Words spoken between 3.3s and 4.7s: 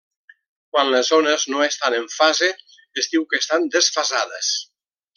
que estan desfasades.